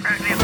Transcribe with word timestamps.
Currently 0.00 0.37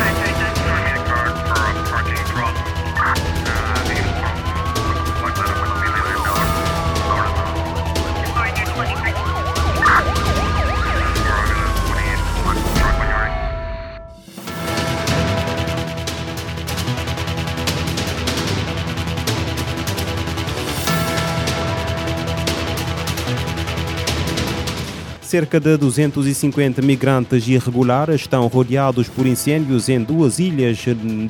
cerca 25.34 25.58
de 25.58 25.76
250 25.76 26.80
migrantes 26.80 27.48
irregulares 27.48 28.20
estão 28.20 28.46
rodeados 28.46 29.08
por 29.08 29.26
incêndios 29.26 29.88
em 29.88 30.00
duas 30.00 30.38
ilhas 30.38 30.84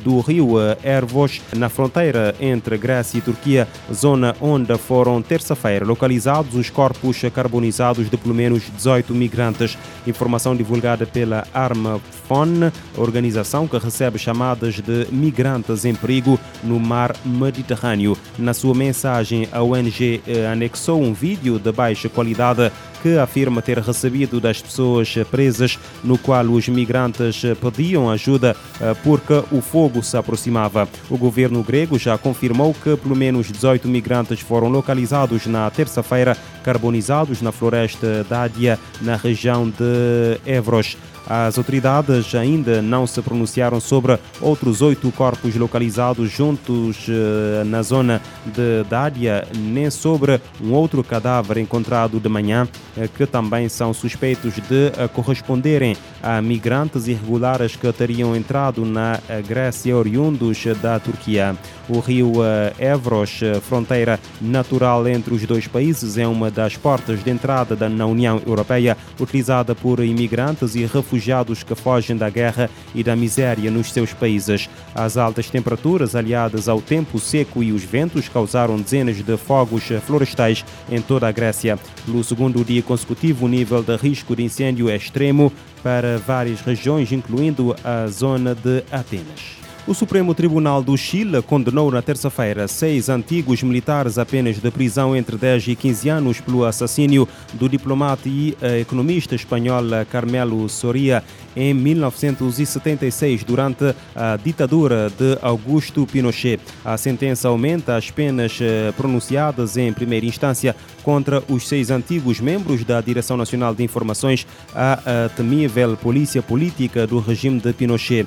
do 0.04 0.20
rio 0.20 0.56
Ervos, 0.82 1.40
na 1.56 1.70
fronteira 1.70 2.34
entre 2.38 2.76
Grécia 2.76 3.16
e 3.16 3.22
Turquia, 3.22 3.66
zona 3.90 4.36
onde 4.42 4.76
foram 4.76 5.22
terça-feira 5.22 5.86
localizados 5.86 6.54
os 6.54 6.68
corpos 6.68 7.22
carbonizados 7.34 8.10
de 8.10 8.16
pelo 8.18 8.34
menos 8.34 8.64
18 8.76 9.14
migrantes. 9.14 9.78
Informação 10.06 10.54
divulgada 10.54 11.06
pela 11.06 11.46
Armafon, 11.54 12.70
organização 12.98 13.66
que 13.66 13.78
recebe 13.78 14.18
chamadas 14.18 14.74
de 14.74 15.06
migrantes 15.10 15.86
em 15.86 15.94
perigo 15.94 16.38
no 16.62 16.78
mar 16.78 17.16
Mediterrâneo. 17.24 18.18
Na 18.38 18.52
sua 18.52 18.74
mensagem, 18.74 19.48
a 19.50 19.62
ONG 19.62 20.20
anexou 20.52 21.00
um 21.00 21.14
vídeo 21.14 21.58
de 21.58 21.72
baixa 21.72 22.10
qualidade 22.10 22.70
que 23.04 23.18
afirma 23.18 23.60
ter 23.60 23.78
recebido 23.80 24.40
das 24.40 24.62
pessoas 24.62 25.14
presas, 25.30 25.78
no 26.02 26.16
qual 26.16 26.46
os 26.46 26.66
migrantes 26.68 27.42
pediam 27.60 28.08
ajuda 28.08 28.56
eh, 28.80 28.96
porque 29.04 29.44
o 29.52 29.60
fogo 29.60 30.02
se 30.02 30.16
aproximava. 30.16 30.88
O 31.10 31.18
governo 31.18 31.62
grego 31.62 31.98
já 31.98 32.16
confirmou 32.16 32.72
que 32.72 32.96
pelo 32.96 33.14
menos 33.14 33.52
18 33.52 33.86
migrantes 33.88 34.40
foram 34.40 34.70
localizados 34.70 35.44
na 35.44 35.70
terça-feira, 35.70 36.34
carbonizados 36.62 37.42
na 37.42 37.52
floresta 37.52 38.24
d'Ádia, 38.24 38.78
na 39.02 39.16
região 39.16 39.68
de 39.68 40.40
Evros. 40.46 40.96
As 41.26 41.56
autoridades 41.56 42.34
ainda 42.34 42.82
não 42.82 43.06
se 43.06 43.22
pronunciaram 43.22 43.80
sobre 43.80 44.18
outros 44.42 44.82
oito 44.82 45.10
corpos 45.12 45.56
localizados 45.56 46.30
juntos 46.30 47.06
eh, 47.08 47.64
na 47.64 47.82
zona 47.82 48.20
de 48.44 48.84
Dádia, 48.90 49.46
nem 49.56 49.90
sobre 49.90 50.38
um 50.60 50.72
outro 50.72 51.02
cadáver 51.02 51.56
encontrado 51.56 52.20
de 52.20 52.28
manhã, 52.28 52.68
eh, 52.94 53.08
que 53.08 53.24
também 53.24 53.70
são 53.70 53.94
suspeitos 53.94 54.54
de 54.54 54.92
eh, 54.98 55.08
corresponderem 55.08 55.96
a 56.22 56.42
migrantes 56.42 57.08
irregulares 57.08 57.74
que 57.74 57.90
teriam 57.92 58.36
entrado 58.36 58.84
na 58.84 59.18
Grécia 59.46 59.96
oriundos 59.96 60.64
da 60.80 60.98
Turquia. 60.98 61.56
O 61.86 62.00
rio 62.00 62.36
Evros, 62.78 63.40
fronteira 63.68 64.18
natural 64.40 65.06
entre 65.06 65.34
os 65.34 65.44
dois 65.44 65.66
países, 65.66 66.16
é 66.16 66.26
uma 66.26 66.50
das 66.50 66.78
portas 66.78 67.22
de 67.22 67.28
entrada 67.30 67.90
na 67.90 68.06
União 68.06 68.40
Europeia, 68.46 68.96
utilizada 69.20 69.74
por 69.74 70.00
imigrantes 70.02 70.74
e 70.74 70.86
refugiados 70.86 71.13
refugiados 71.14 71.62
que 71.62 71.74
fogem 71.74 72.16
da 72.16 72.28
guerra 72.28 72.68
e 72.94 73.02
da 73.02 73.14
miséria 73.14 73.70
nos 73.70 73.92
seus 73.92 74.12
países. 74.12 74.68
As 74.94 75.16
altas 75.16 75.48
temperaturas, 75.48 76.16
aliadas 76.16 76.68
ao 76.68 76.80
tempo 76.80 77.18
seco 77.18 77.62
e 77.62 77.72
os 77.72 77.84
ventos, 77.84 78.28
causaram 78.28 78.80
dezenas 78.80 79.22
de 79.22 79.36
fogos 79.36 79.84
florestais 80.04 80.64
em 80.90 81.00
toda 81.00 81.28
a 81.28 81.32
Grécia. 81.32 81.78
Pelo 82.04 82.24
segundo 82.24 82.64
dia 82.64 82.82
consecutivo, 82.82 83.46
o 83.46 83.48
nível 83.48 83.82
de 83.82 83.96
risco 83.96 84.34
de 84.34 84.42
incêndio 84.42 84.88
é 84.88 84.96
extremo 84.96 85.52
para 85.82 86.18
várias 86.18 86.60
regiões, 86.60 87.12
incluindo 87.12 87.76
a 87.84 88.06
zona 88.08 88.54
de 88.54 88.82
Atenas. 88.90 89.63
O 89.86 89.92
Supremo 89.92 90.34
Tribunal 90.34 90.82
do 90.82 90.96
Chile 90.96 91.42
condenou 91.42 91.90
na 91.90 92.00
terça-feira 92.00 92.66
seis 92.66 93.10
antigos 93.10 93.62
militares 93.62 94.16
a 94.16 94.24
penas 94.24 94.56
de 94.56 94.70
prisão 94.70 95.14
entre 95.14 95.36
10 95.36 95.68
e 95.68 95.76
15 95.76 96.08
anos 96.08 96.40
pelo 96.40 96.64
assassínio 96.64 97.28
do 97.52 97.68
diplomata 97.68 98.26
e 98.26 98.56
eh, 98.62 98.80
economista 98.80 99.34
espanhol 99.34 99.84
Carmelo 100.10 100.66
Soria 100.70 101.22
em 101.54 101.74
1976, 101.74 103.44
durante 103.44 103.94
a 104.16 104.38
ditadura 104.42 105.10
de 105.10 105.38
Augusto 105.42 106.06
Pinochet. 106.06 106.60
A 106.82 106.96
sentença 106.96 107.48
aumenta 107.48 107.94
as 107.94 108.10
penas 108.10 108.58
eh, 108.62 108.90
pronunciadas 108.96 109.76
em 109.76 109.92
primeira 109.92 110.24
instância 110.24 110.74
contra 111.02 111.42
os 111.46 111.68
seis 111.68 111.90
antigos 111.90 112.40
membros 112.40 112.84
da 112.84 113.02
Direção 113.02 113.36
Nacional 113.36 113.74
de 113.74 113.84
Informações, 113.84 114.46
a 114.74 115.28
temível 115.36 115.94
polícia 115.98 116.42
política 116.42 117.06
do 117.06 117.18
regime 117.18 117.60
de 117.60 117.72
Pinochet. 117.74 118.26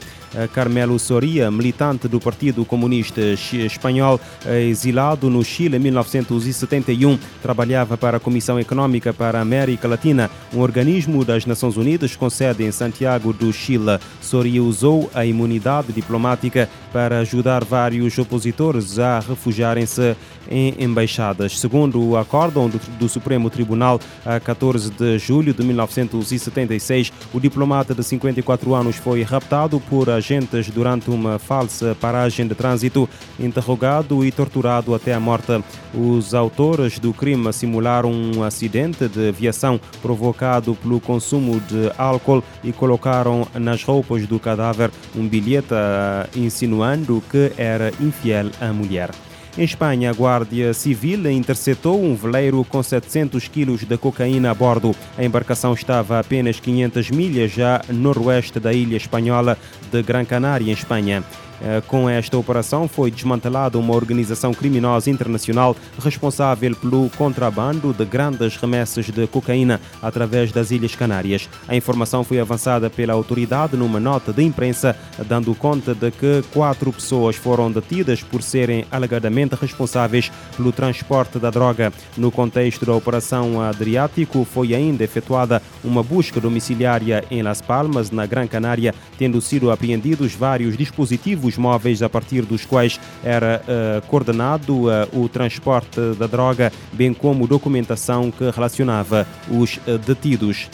Carmelo 0.54 1.00
Soria, 1.00 1.47
militante 1.52 2.08
do 2.08 2.20
Partido 2.20 2.66
Comunista 2.66 3.22
Espanhol, 3.22 4.20
exilado 4.46 5.30
no 5.30 5.44
Chile 5.44 5.78
em 5.78 5.80
1971, 5.80 7.18
trabalhava 7.42 7.98
para 7.98 8.18
a 8.18 8.20
Comissão 8.20 8.60
Econômica 8.60 9.14
para 9.14 9.40
a 9.40 9.42
América 9.42 9.88
Latina, 9.88 10.30
um 10.54 10.60
organismo 10.60 11.24
das 11.24 11.46
Nações 11.46 11.78
Unidas 11.78 12.16
com 12.16 12.30
sede 12.30 12.64
em 12.64 12.72
Santiago 12.72 13.34
do 13.34 13.52
Chile. 13.52 14.00
Soria 14.22 14.62
usou 14.62 15.10
a 15.14 15.26
imunidade 15.26 15.92
diplomática 15.92 16.70
para 16.92 17.20
ajudar 17.20 17.64
vários 17.64 18.18
opositores 18.18 19.00
a 19.00 19.20
refugiarem-se 19.20 20.16
em 20.50 20.74
embaixadas. 20.80 21.60
Segundo 21.60 22.02
o 22.02 22.18
acórdão 22.18 22.70
do, 22.70 22.80
do, 22.98 23.10
Supremo 23.10 23.50
Tribunal, 23.50 24.00
a 24.26 24.40
14 24.40 24.92
de 24.92 25.20
julho 25.20 25.54
de 25.54 25.64
1976, 25.64 27.12
o 27.34 27.40
diplomata 27.40 27.94
de 27.94 28.04
54 28.04 28.74
anos 28.74 28.96
foi 28.96 29.22
raptado 29.24 29.80
por 29.82 30.10
agentes 30.10 30.70
durante 30.70 31.10
uma 31.10 31.37
falsa 31.38 31.96
paragem 32.00 32.48
de 32.48 32.56
trânsito, 32.56 33.10
interrogado 33.40 34.26
e 34.26 34.32
torturado 34.32 34.94
até 34.94 35.14
a 35.14 35.20
morte. 35.20 35.64
Os 35.94 36.34
autores 36.34 37.00
do 37.00 37.14
crime 37.14 37.52
simularam 37.52 38.12
um 38.12 38.44
acidente 38.44 39.08
de 39.08 39.30
aviação 39.30 39.80
provocado 40.02 40.76
pelo 40.76 41.00
consumo 41.00 41.60
de 41.60 41.92
álcool 41.98 42.44
e 42.64 42.72
colocaram 42.72 43.48
nas 43.56 43.84
roupas 43.84 44.26
do 44.28 44.40
cadáver 44.40 44.92
um 45.16 45.28
bilhete 45.28 45.74
eh, 45.74 46.28
insinuando 46.36 47.24
que 47.30 47.52
era 47.58 47.92
infiel 48.00 48.50
à 48.60 48.72
mulher. 48.72 49.12
Em 49.58 49.64
Espanha, 49.64 50.12
a 50.12 50.14
Guardia 50.14 50.72
Civil 50.72 51.32
interceptou 51.32 52.00
um 52.00 52.14
veleiro 52.16 52.64
com 52.64 52.84
700 52.84 53.48
quilos 53.48 53.84
de 53.84 53.98
cocaína 53.98 54.52
a 54.52 54.54
bordo. 54.54 54.96
A 55.18 55.24
embarcação 55.24 55.74
estava 55.74 56.18
a 56.18 56.20
apenas 56.20 56.60
500 56.60 57.10
milhas 57.10 57.52
já 57.54 57.82
noroeste 57.90 58.60
da 58.60 58.72
ilha 58.72 58.96
espanhola 58.96 59.58
de 59.92 60.04
Gran 60.04 60.26
Canária, 60.26 60.70
em 60.70 60.74
Espanha. 60.74 61.24
Eh, 61.62 61.82
com 61.88 62.10
esta 62.10 62.38
operação 62.38 62.88
foi 62.88 63.10
desmantelada 63.10 63.78
uma 63.78 63.96
organização 63.96 64.54
criminosa 64.54 65.10
internacional 65.10 65.76
responsável 66.04 66.76
pelo 66.76 67.10
contrabando 67.18 67.94
de 67.94 68.06
grandes 68.06 68.56
remessas 68.58 69.06
de 69.06 69.28
cocaína 69.28 69.80
através 70.02 70.52
das 70.52 70.72
Ilhas 70.72 70.96
Canárias. 70.96 71.50
A 71.68 71.76
informação 71.76 72.24
foi 72.24 72.40
avançada 72.40 72.90
pela 72.90 73.14
autoridade 73.14 73.76
numa 73.76 74.00
nota 74.00 74.32
de 74.32 74.44
imprensa, 74.44 74.96
dando 75.28 75.54
conta 75.56 75.94
de 75.94 76.12
que 76.12 76.44
quatro 76.54 76.92
pessoas 76.92 77.36
foram 77.36 77.72
detidas 77.72 78.22
por 78.22 78.42
serem 78.42 78.86
alegadamente 78.92 79.56
responsáveis 79.56 80.32
pelo 80.56 80.72
transporte 80.72 81.40
da 81.40 81.50
droga. 81.50 81.92
No 82.16 82.32
contexto 82.32 82.86
da 82.86 82.94
Operação 82.94 83.62
Adriático, 83.62 84.46
foi 84.46 84.74
ainda 84.74 85.04
efetuada 85.04 85.62
uma 85.84 86.04
busca 86.04 86.40
domiciliária 86.40 87.24
em 87.32 87.42
Las 87.42 87.62
Palmas, 87.62 88.12
na 88.12 88.26
Gran 88.26 88.48
Canária, 88.48 88.94
tendo 89.18 89.42
sido 89.42 89.72
apreendidos 89.72 90.34
vários 90.34 90.78
dispositivos 90.78 91.47
dispositivos 91.48 91.58
móveis 91.58 92.02
a 92.02 92.10
partir 92.10 92.42
dos 92.44 92.66
quais 92.66 93.00
era 93.24 93.62
uh, 93.64 94.06
coordenado 94.08 94.88
uh, 94.88 94.90
o 95.14 95.30
transporte 95.30 96.00
da 96.20 96.28
droga, 96.28 96.72
bem 96.92 97.14
como 97.14 97.48
documentação 97.48 98.30
que 98.30 98.50
relacionava 98.50 99.26
os 99.50 99.78
uh, 99.78 99.98
detidos. 100.06 100.70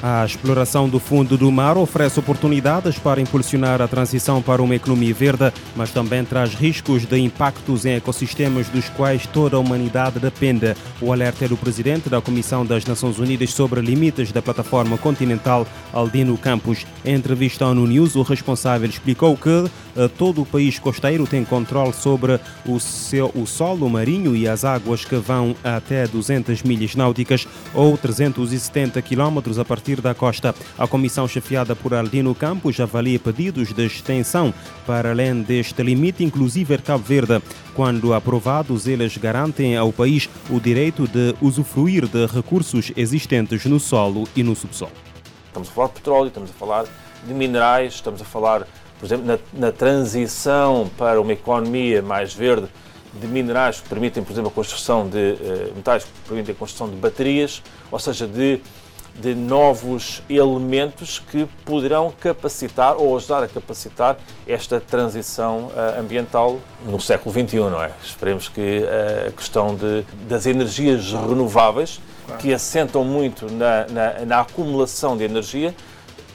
A 0.00 0.24
exploração 0.24 0.88
do 0.88 1.00
fundo 1.00 1.36
do 1.36 1.50
mar 1.50 1.76
oferece 1.76 2.20
oportunidades 2.20 3.00
para 3.00 3.20
impulsionar 3.20 3.82
a 3.82 3.88
transição 3.88 4.40
para 4.40 4.62
uma 4.62 4.76
economia 4.76 5.12
verde, 5.12 5.52
mas 5.74 5.90
também 5.90 6.24
traz 6.24 6.54
riscos 6.54 7.04
de 7.04 7.18
impactos 7.18 7.84
em 7.84 7.96
ecossistemas 7.96 8.68
dos 8.68 8.88
quais 8.90 9.26
toda 9.26 9.56
a 9.56 9.58
humanidade 9.58 10.20
depende. 10.20 10.76
O 11.00 11.12
alerta 11.12 11.46
é 11.46 11.48
do 11.48 11.56
presidente 11.56 12.08
da 12.08 12.20
Comissão 12.20 12.64
das 12.64 12.84
Nações 12.84 13.18
Unidas 13.18 13.50
sobre 13.50 13.80
limites 13.80 14.30
da 14.30 14.40
plataforma 14.40 14.96
continental, 14.96 15.66
Aldino 15.92 16.38
Campos. 16.38 16.86
Em 17.04 17.16
entrevista 17.16 17.64
ao 17.64 17.74
News, 17.74 18.14
o 18.14 18.22
responsável 18.22 18.88
explicou 18.88 19.36
que 19.36 19.68
eh, 19.96 20.08
todo 20.16 20.42
o 20.42 20.46
país 20.46 20.78
costeiro 20.78 21.26
tem 21.26 21.44
controle 21.44 21.92
sobre 21.92 22.38
o, 22.64 22.78
seu, 22.78 23.32
o 23.34 23.46
solo 23.46 23.90
marinho 23.90 24.36
e 24.36 24.46
as 24.46 24.64
águas 24.64 25.04
que 25.04 25.16
vão 25.16 25.56
até 25.64 26.06
200 26.06 26.62
milhas 26.62 26.94
náuticas 26.94 27.48
ou 27.74 27.98
370 27.98 29.02
quilómetros 29.02 29.58
a 29.58 29.64
partir 29.64 29.87
partir 29.88 30.00
da 30.02 30.14
costa. 30.14 30.54
A 30.78 30.86
comissão 30.86 31.26
chefiada 31.26 31.74
por 31.74 31.94
Aldino 31.94 32.34
Campos 32.34 32.78
avalia 32.78 33.18
pedidos 33.18 33.72
de 33.72 33.86
extensão 33.86 34.52
para 34.86 35.10
além 35.10 35.42
deste 35.42 35.82
limite, 35.82 36.22
inclusive 36.22 36.76
Cabo 36.78 37.04
Verde. 37.04 37.40
Quando 37.74 38.12
aprovados, 38.12 38.86
eles 38.86 39.16
garantem 39.16 39.76
ao 39.76 39.92
país 39.92 40.28
o 40.50 40.60
direito 40.60 41.06
de 41.06 41.34
usufruir 41.40 42.06
de 42.06 42.26
recursos 42.26 42.92
existentes 42.96 43.64
no 43.64 43.80
solo 43.80 44.28
e 44.36 44.42
no 44.42 44.54
subsolo. 44.54 44.92
Estamos 45.46 45.68
a 45.68 45.72
falar 45.72 45.86
de 45.88 45.94
petróleo, 45.94 46.28
estamos 46.28 46.50
a 46.50 46.54
falar 46.54 46.84
de 47.26 47.34
minerais, 47.34 47.94
estamos 47.94 48.20
a 48.20 48.24
falar, 48.24 48.66
por 48.98 49.06
exemplo, 49.06 49.26
na, 49.26 49.38
na 49.54 49.72
transição 49.72 50.90
para 50.98 51.20
uma 51.20 51.32
economia 51.32 52.02
mais 52.02 52.34
verde, 52.34 52.68
de 53.14 53.26
minerais 53.26 53.80
que 53.80 53.88
permitem, 53.88 54.22
por 54.22 54.32
exemplo, 54.32 54.50
a 54.50 54.52
construção 54.52 55.08
de 55.08 55.16
uh, 55.16 55.74
metais 55.74 56.04
que 56.04 56.10
permitem 56.28 56.54
a 56.54 56.58
construção 56.58 56.88
de 56.88 56.96
baterias, 56.96 57.62
ou 57.90 57.98
seja, 57.98 58.26
de, 58.26 58.60
de 59.18 59.34
novos 59.34 60.22
elementos 60.30 61.18
que 61.18 61.46
poderão 61.64 62.12
capacitar 62.20 62.96
ou 62.96 63.16
ajudar 63.16 63.42
a 63.42 63.48
capacitar 63.48 64.16
esta 64.46 64.80
transição 64.80 65.66
uh, 65.66 66.00
ambiental 66.00 66.58
no 66.84 67.00
século 67.00 67.32
XXI, 67.32 67.56
não 67.58 67.82
é? 67.82 67.90
Esperemos 68.02 68.48
que 68.48 68.80
uh, 68.80 69.28
a 69.28 69.32
questão 69.32 69.74
de, 69.74 70.04
das 70.28 70.46
energias 70.46 71.12
renováveis, 71.12 72.00
que 72.38 72.52
assentam 72.52 73.04
muito 73.04 73.50
na, 73.50 73.86
na, 73.86 74.26
na 74.26 74.40
acumulação 74.40 75.16
de 75.16 75.24
energia, 75.24 75.74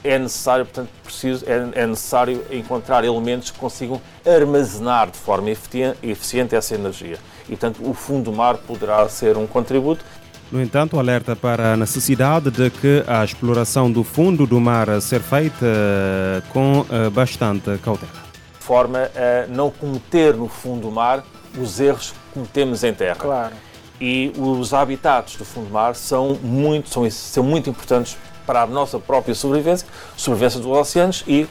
é 0.04 0.18
necessário, 0.18 0.66
portanto, 0.66 0.90
preciso, 1.02 1.44
é, 1.48 1.80
é, 1.80 1.86
necessário 1.86 2.44
encontrar 2.50 3.04
elementos 3.04 3.50
que 3.50 3.58
consigam 3.58 4.00
armazenar 4.26 5.10
de 5.10 5.16
forma 5.16 5.50
eficiente 5.50 6.54
essa 6.54 6.74
energia. 6.74 7.18
E, 7.46 7.56
portanto, 7.56 7.80
o 7.88 7.94
fundo 7.94 8.30
do 8.30 8.36
mar 8.36 8.58
poderá 8.58 9.08
ser 9.08 9.38
um 9.38 9.46
contributo. 9.46 10.04
No 10.52 10.62
entanto, 10.62 10.98
alerta 10.98 11.34
para 11.34 11.72
a 11.72 11.76
necessidade 11.76 12.50
de 12.50 12.70
que 12.70 13.02
a 13.06 13.24
exploração 13.24 13.90
do 13.90 14.04
fundo 14.04 14.46
do 14.46 14.60
mar 14.60 15.00
ser 15.00 15.20
feita 15.20 15.64
eh, 15.64 16.42
com 16.52 16.86
eh, 16.90 17.10
bastante 17.10 17.76
cautela. 17.78 18.12
De 18.58 18.64
forma 18.64 19.10
a 19.16 19.46
não 19.48 19.70
cometer 19.70 20.34
no 20.34 20.48
fundo 20.48 20.82
do 20.82 20.90
mar 20.90 21.24
os 21.58 21.80
erros 21.80 22.10
que 22.12 22.18
cometemos 22.34 22.84
em 22.84 22.92
terra. 22.92 23.16
Claro. 23.16 23.54
E 24.00 24.32
os 24.36 24.74
habitats 24.74 25.36
do 25.36 25.44
fundo 25.44 25.68
do 25.68 25.72
mar 25.72 25.94
são 25.94 26.38
muito, 26.42 26.88
são, 26.88 27.08
são 27.10 27.42
muito 27.42 27.70
importantes 27.70 28.16
para 28.46 28.62
a 28.62 28.66
nossa 28.66 28.98
própria 28.98 29.34
sobrevivência, 29.34 29.86
sobrevivência 30.16 30.60
dos 30.60 30.68
oceanos 30.68 31.24
e, 31.26 31.46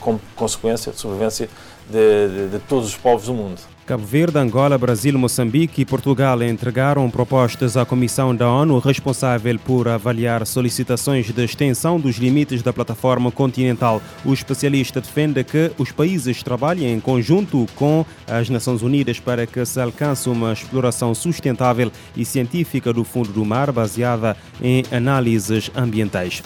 como 0.00 0.20
consequência, 0.34 0.92
sobrevivência 0.92 1.48
de, 1.88 2.28
de, 2.28 2.48
de 2.52 2.58
todos 2.60 2.88
os 2.88 2.96
povos 2.96 3.26
do 3.26 3.34
mundo. 3.34 3.60
Cabo 3.88 4.04
Verde, 4.04 4.38
Angola, 4.38 4.76
Brasil, 4.76 5.18
Moçambique 5.18 5.80
e 5.80 5.84
Portugal 5.86 6.42
entregaram 6.42 7.08
propostas 7.08 7.74
à 7.74 7.86
Comissão 7.86 8.36
da 8.36 8.46
ONU 8.46 8.78
responsável 8.80 9.58
por 9.58 9.88
avaliar 9.88 10.46
solicitações 10.46 11.32
de 11.32 11.42
extensão 11.42 11.98
dos 11.98 12.16
limites 12.16 12.60
da 12.60 12.70
plataforma 12.70 13.32
continental. 13.32 14.02
O 14.26 14.34
especialista 14.34 15.00
defende 15.00 15.42
que 15.42 15.72
os 15.78 15.90
países 15.90 16.42
trabalhem 16.42 16.92
em 16.92 17.00
conjunto 17.00 17.66
com 17.76 18.04
as 18.26 18.50
Nações 18.50 18.82
Unidas 18.82 19.20
para 19.20 19.46
que 19.46 19.64
se 19.64 19.80
alcance 19.80 20.28
uma 20.28 20.52
exploração 20.52 21.14
sustentável 21.14 21.90
e 22.14 22.26
científica 22.26 22.92
do 22.92 23.04
fundo 23.04 23.32
do 23.32 23.42
mar 23.42 23.72
baseada 23.72 24.36
em 24.60 24.84
análises 24.92 25.70
ambientais. 25.74 26.42